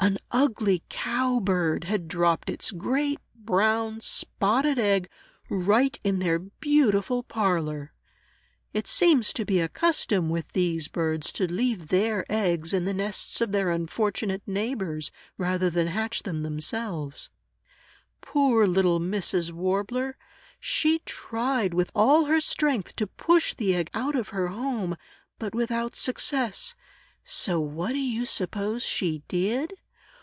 An 0.00 0.18
ugly 0.30 0.82
Cowbird 0.90 1.84
had 1.84 2.08
dropped 2.08 2.50
its 2.50 2.72
great, 2.72 3.20
brown, 3.34 4.00
spotted 4.02 4.78
egg 4.78 5.08
right 5.48 5.98
in 6.04 6.18
their 6.18 6.38
beautiful 6.38 7.22
parlor! 7.22 7.94
(It 8.74 8.86
seems 8.86 9.32
to 9.32 9.46
be 9.46 9.60
a 9.60 9.68
custom 9.68 10.28
with 10.28 10.52
these 10.52 10.88
birds, 10.88 11.32
to 11.32 11.50
leave 11.50 11.88
their 11.88 12.26
eggs 12.30 12.74
in 12.74 12.84
the 12.84 12.92
nests 12.92 13.40
of 13.40 13.50
their 13.52 13.70
unfortunate 13.70 14.42
neighbors, 14.46 15.10
rather 15.38 15.70
than 15.70 15.86
hatch 15.86 16.24
them 16.24 16.42
themselves.) 16.42 17.30
Poor, 18.20 18.66
little 18.66 19.00
Mrs. 19.00 19.52
Warbler! 19.52 20.18
She 20.60 20.98
tried 21.06 21.72
with 21.72 21.90
all 21.94 22.26
her 22.26 22.42
strength 22.42 22.94
to 22.96 23.06
push 23.06 23.54
the 23.54 23.74
egg 23.74 23.88
out 23.94 24.16
of 24.16 24.30
her 24.30 24.48
home, 24.48 24.98
but 25.38 25.54
without 25.54 25.96
success. 25.96 26.74
So, 27.24 27.58
what 27.58 27.92
do 27.94 28.00
you 28.00 28.26
suppose 28.26 28.82
she 28.84 29.22
did? 29.28 29.72